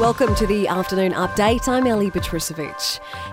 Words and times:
Welcome 0.00 0.34
to 0.36 0.46
the 0.46 0.66
afternoon 0.66 1.12
update. 1.12 1.68
I'm 1.68 1.86
Ellie 1.86 2.10
Petricevic. 2.10 2.74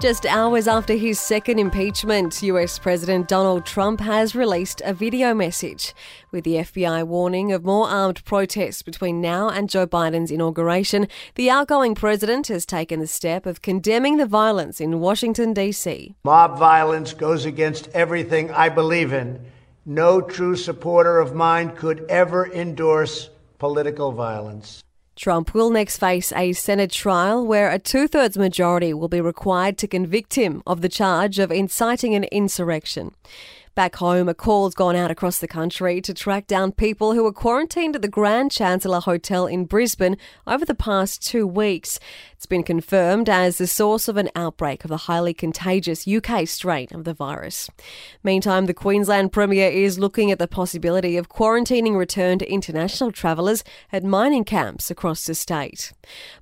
Just 0.00 0.24
hours 0.26 0.68
after 0.68 0.94
his 0.94 1.18
second 1.18 1.58
impeachment, 1.58 2.40
US 2.40 2.78
President 2.78 3.26
Donald 3.26 3.66
Trump 3.66 3.98
has 3.98 4.36
released 4.36 4.80
a 4.84 4.94
video 4.94 5.34
message 5.34 5.92
with 6.30 6.44
the 6.44 6.58
FBI 6.58 7.04
warning 7.04 7.50
of 7.50 7.64
more 7.64 7.88
armed 7.88 8.24
protests 8.24 8.82
between 8.82 9.20
now 9.20 9.48
and 9.48 9.68
Joe 9.68 9.88
Biden's 9.88 10.30
inauguration. 10.30 11.08
The 11.34 11.50
outgoing 11.50 11.96
president 11.96 12.46
has 12.46 12.64
taken 12.64 13.00
the 13.00 13.08
step 13.08 13.44
of 13.44 13.60
condemning 13.60 14.18
the 14.18 14.24
violence 14.24 14.80
in 14.80 15.00
Washington, 15.00 15.52
D.C. 15.52 16.14
Mob 16.22 16.60
violence 16.60 17.12
goes 17.12 17.44
against 17.44 17.88
everything 17.88 18.52
I 18.52 18.68
believe 18.68 19.12
in. 19.12 19.44
No 19.84 20.20
true 20.20 20.54
supporter 20.54 21.18
of 21.18 21.34
mine 21.34 21.74
could 21.74 22.06
ever 22.08 22.46
endorse 22.52 23.30
political 23.58 24.12
violence. 24.12 24.84
Trump 25.14 25.54
will 25.54 25.70
next 25.70 25.98
face 25.98 26.32
a 26.32 26.52
Senate 26.52 26.90
trial 26.90 27.46
where 27.46 27.70
a 27.70 27.78
two 27.78 28.08
thirds 28.08 28.38
majority 28.38 28.94
will 28.94 29.08
be 29.08 29.20
required 29.20 29.76
to 29.78 29.86
convict 29.86 30.34
him 30.34 30.62
of 30.66 30.80
the 30.80 30.88
charge 30.88 31.38
of 31.38 31.52
inciting 31.52 32.14
an 32.14 32.24
insurrection. 32.24 33.14
Back 33.74 33.96
home, 33.96 34.28
a 34.28 34.34
call's 34.34 34.74
gone 34.74 34.96
out 34.96 35.10
across 35.10 35.38
the 35.38 35.48
country 35.48 36.02
to 36.02 36.12
track 36.12 36.46
down 36.46 36.72
people 36.72 37.14
who 37.14 37.24
were 37.24 37.32
quarantined 37.32 37.96
at 37.96 38.02
the 38.02 38.08
Grand 38.08 38.50
Chancellor 38.50 39.00
Hotel 39.00 39.46
in 39.46 39.64
Brisbane 39.64 40.18
over 40.46 40.66
the 40.66 40.74
past 40.74 41.26
two 41.26 41.46
weeks. 41.46 41.98
It's 42.34 42.44
been 42.44 42.64
confirmed 42.64 43.30
as 43.30 43.56
the 43.56 43.66
source 43.66 44.08
of 44.08 44.18
an 44.18 44.28
outbreak 44.36 44.84
of 44.84 44.90
the 44.90 45.08
highly 45.08 45.32
contagious 45.32 46.06
UK 46.06 46.46
strain 46.46 46.88
of 46.92 47.04
the 47.04 47.14
virus. 47.14 47.70
Meantime, 48.22 48.66
the 48.66 48.74
Queensland 48.74 49.32
Premier 49.32 49.70
is 49.70 49.98
looking 49.98 50.30
at 50.30 50.38
the 50.38 50.46
possibility 50.46 51.16
of 51.16 51.30
quarantining 51.30 51.96
returned 51.96 52.42
international 52.42 53.10
travellers 53.10 53.64
at 53.90 54.04
mining 54.04 54.44
camps 54.44 54.90
across 54.90 55.24
the 55.24 55.34
state. 55.34 55.94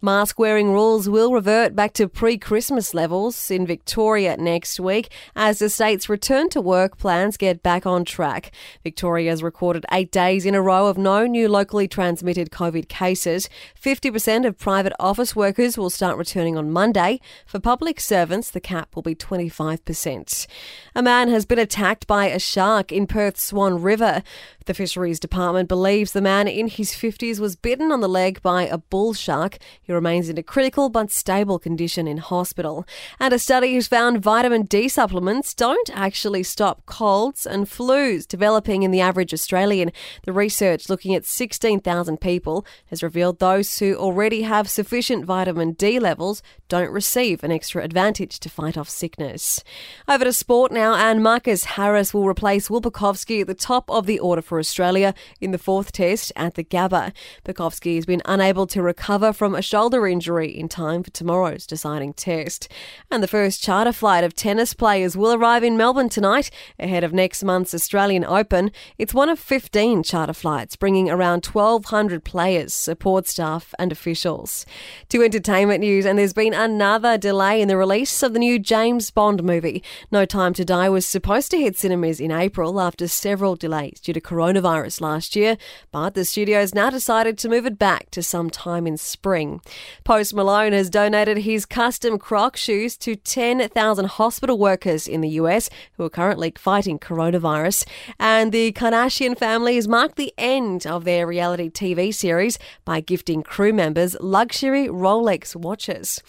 Mask 0.00 0.38
wearing 0.38 0.72
rules 0.72 1.10
will 1.10 1.34
revert 1.34 1.76
back 1.76 1.92
to 1.92 2.08
pre 2.08 2.38
Christmas 2.38 2.94
levels 2.94 3.50
in 3.50 3.66
Victoria 3.66 4.34
next 4.38 4.80
week 4.80 5.10
as 5.36 5.58
the 5.58 5.68
state's 5.68 6.08
return 6.08 6.48
to 6.48 6.62
work 6.62 6.96
plan 6.96 7.17
plans 7.18 7.36
get 7.36 7.64
back 7.64 7.84
on 7.84 8.04
track. 8.04 8.52
Victoria 8.84 9.30
has 9.30 9.42
recorded 9.42 9.84
eight 9.90 10.12
days 10.12 10.46
in 10.46 10.54
a 10.54 10.62
row 10.62 10.86
of 10.86 10.96
no 10.96 11.26
new 11.26 11.48
locally 11.48 11.88
transmitted 11.88 12.50
COVID 12.52 12.88
cases. 12.88 13.48
50% 13.82 14.46
of 14.46 14.56
private 14.56 14.92
office 15.00 15.34
workers 15.34 15.76
will 15.76 15.90
start 15.90 16.16
returning 16.16 16.56
on 16.56 16.70
Monday. 16.70 17.18
For 17.44 17.58
public 17.58 17.98
servants, 17.98 18.50
the 18.50 18.60
cap 18.60 18.94
will 18.94 19.02
be 19.02 19.16
25%. 19.16 20.46
A 20.94 21.02
man 21.02 21.28
has 21.28 21.44
been 21.44 21.58
attacked 21.58 22.06
by 22.06 22.26
a 22.26 22.38
shark 22.38 22.92
in 22.92 23.08
Perth's 23.08 23.42
Swan 23.42 23.82
River. 23.82 24.22
The 24.68 24.74
Fisheries 24.74 25.18
Department 25.18 25.66
believes 25.66 26.12
the 26.12 26.20
man 26.20 26.46
in 26.46 26.68
his 26.68 26.90
50s 26.90 27.40
was 27.40 27.56
bitten 27.56 27.90
on 27.90 28.02
the 28.02 28.08
leg 28.08 28.42
by 28.42 28.64
a 28.64 28.76
bull 28.76 29.14
shark. 29.14 29.56
He 29.80 29.94
remains 29.94 30.28
in 30.28 30.36
a 30.36 30.42
critical 30.42 30.90
but 30.90 31.10
stable 31.10 31.58
condition 31.58 32.06
in 32.06 32.18
hospital. 32.18 32.86
And 33.18 33.32
a 33.32 33.38
study 33.38 33.74
has 33.76 33.88
found 33.88 34.22
vitamin 34.22 34.64
D 34.64 34.90
supplements 34.90 35.54
don't 35.54 35.88
actually 35.94 36.42
stop 36.42 36.84
colds 36.84 37.46
and 37.46 37.64
flus 37.64 38.28
developing 38.28 38.82
in 38.82 38.90
the 38.90 39.00
average 39.00 39.32
Australian. 39.32 39.90
The 40.26 40.34
research 40.34 40.90
looking 40.90 41.14
at 41.14 41.24
16,000 41.24 42.20
people 42.20 42.66
has 42.88 43.02
revealed 43.02 43.38
those 43.38 43.78
who 43.78 43.94
already 43.94 44.42
have 44.42 44.68
sufficient 44.68 45.24
vitamin 45.24 45.72
D 45.72 45.98
levels 45.98 46.42
don't 46.68 46.90
receive 46.90 47.42
an 47.42 47.50
extra 47.50 47.82
advantage 47.82 48.38
to 48.40 48.50
fight 48.50 48.76
off 48.76 48.90
sickness. 48.90 49.64
Over 50.06 50.24
to 50.24 50.32
sport 50.34 50.72
now, 50.72 50.94
and 50.94 51.22
Marcus 51.22 51.64
Harris 51.64 52.12
will 52.12 52.28
replace 52.28 52.68
Will 52.68 52.82
Pucovski 52.82 53.40
at 53.40 53.46
the 53.46 53.54
top 53.54 53.90
of 53.90 54.04
the 54.04 54.18
order 54.18 54.42
for 54.42 54.57
Australia 54.58 55.12
in 55.40 55.50
the 55.50 55.58
fourth 55.58 55.92
test 55.92 56.32
at 56.36 56.54
the 56.54 56.62
Gabba. 56.62 57.12
Pucovski 57.44 57.96
has 57.96 58.06
been 58.06 58.22
unable 58.24 58.66
to 58.68 58.80
recover 58.80 59.32
from 59.32 59.54
a 59.54 59.60
shoulder 59.60 60.06
injury 60.06 60.48
in 60.48 60.68
time 60.68 61.02
for 61.02 61.10
tomorrow's 61.10 61.66
deciding 61.66 62.12
test. 62.12 62.68
And 63.10 63.22
the 63.22 63.28
first 63.28 63.62
charter 63.62 63.92
flight 63.92 64.22
of 64.22 64.34
tennis 64.34 64.74
players 64.74 65.16
will 65.16 65.32
arrive 65.32 65.64
in 65.64 65.76
Melbourne 65.76 66.08
tonight 66.08 66.50
ahead 66.78 67.02
of 67.02 67.12
next 67.12 67.42
month's 67.42 67.74
Australian 67.74 68.24
Open. 68.24 68.70
It's 68.96 69.12
one 69.12 69.28
of 69.28 69.38
15 69.38 70.02
charter 70.04 70.32
flights 70.32 70.76
bringing 70.76 71.10
around 71.10 71.44
1,200 71.44 72.24
players, 72.24 72.72
support 72.72 73.26
staff, 73.26 73.74
and 73.78 73.90
officials. 73.90 74.64
To 75.08 75.22
entertainment 75.22 75.80
news, 75.80 76.06
and 76.06 76.18
there's 76.18 76.32
been 76.32 76.54
another 76.54 77.18
delay 77.18 77.60
in 77.60 77.68
the 77.68 77.76
release 77.76 78.22
of 78.22 78.32
the 78.32 78.38
new 78.38 78.58
James 78.58 79.10
Bond 79.10 79.42
movie. 79.42 79.82
No 80.12 80.24
Time 80.28 80.52
to 80.54 80.64
Die 80.64 80.88
was 80.88 81.06
supposed 81.06 81.50
to 81.50 81.58
hit 81.58 81.76
cinemas 81.76 82.20
in 82.20 82.30
April 82.30 82.80
after 82.80 83.08
several 83.08 83.56
delays 83.56 83.98
due 84.00 84.12
to 84.12 84.20
coronavirus 84.20 84.47
coronavirus 84.48 85.00
last 85.00 85.36
year, 85.36 85.56
but 85.92 86.14
the 86.14 86.24
studio 86.24 86.60
has 86.60 86.74
now 86.74 86.90
decided 86.90 87.38
to 87.38 87.48
move 87.48 87.66
it 87.66 87.78
back 87.78 88.10
to 88.10 88.22
some 88.22 88.50
time 88.50 88.86
in 88.86 88.96
spring. 88.96 89.60
Post 90.04 90.34
Malone 90.34 90.72
has 90.72 90.90
donated 90.90 91.38
his 91.38 91.66
custom 91.66 92.18
Croc 92.18 92.56
shoes 92.56 92.96
to 92.98 93.16
10,000 93.16 94.04
hospital 94.06 94.58
workers 94.58 95.06
in 95.06 95.20
the 95.20 95.28
US 95.30 95.68
who 95.92 96.04
are 96.04 96.10
currently 96.10 96.52
fighting 96.56 96.98
coronavirus. 96.98 97.86
And 98.18 98.52
the 98.52 98.72
Kardashian 98.72 99.36
family 99.36 99.76
has 99.76 99.88
marked 99.88 100.16
the 100.16 100.32
end 100.38 100.86
of 100.86 101.04
their 101.04 101.26
reality 101.26 101.70
TV 101.70 102.14
series 102.14 102.58
by 102.84 103.00
gifting 103.00 103.42
crew 103.42 103.72
members 103.72 104.16
luxury 104.20 104.88
Rolex 104.88 105.54
watches. 105.54 106.22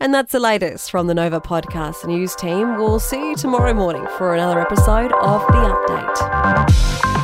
And 0.00 0.14
that's 0.14 0.32
the 0.32 0.40
latest 0.40 0.90
from 0.90 1.06
the 1.06 1.14
Nova 1.14 1.40
Podcast 1.40 2.06
News 2.06 2.34
team. 2.34 2.76
We'll 2.76 3.00
see 3.00 3.30
you 3.30 3.36
tomorrow 3.36 3.74
morning 3.74 4.06
for 4.16 4.34
another 4.34 4.60
episode 4.60 5.12
of 5.12 5.46
The 5.48 5.76
Update. 5.76 7.15